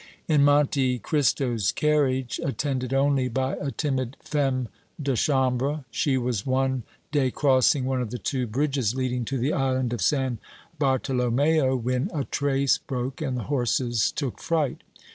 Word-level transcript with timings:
In 0.27 0.43
Monte 0.43 0.97
Cristo's 0.97 1.71
carriage, 1.71 2.39
attended 2.43 2.91
only 2.91 3.27
by 3.27 3.53
a 3.61 3.69
timid 3.69 4.17
femme 4.19 4.67
de 4.99 5.15
chambre, 5.15 5.85
she 5.91 6.17
was 6.17 6.43
one 6.43 6.81
day 7.11 7.29
crossing 7.29 7.85
one 7.85 8.01
of 8.01 8.09
the 8.09 8.17
two 8.17 8.47
bridges 8.47 8.95
leading 8.95 9.25
to 9.25 9.37
the 9.37 9.53
Island 9.53 9.93
of 9.93 10.01
San 10.01 10.39
Bartolomeo, 10.79 11.75
when 11.75 12.09
a 12.15 12.23
trace 12.23 12.79
broke 12.79 13.21
and 13.21 13.37
the 13.37 13.43
horses 13.43 14.11
took 14.11 14.39
fright. 14.39 14.81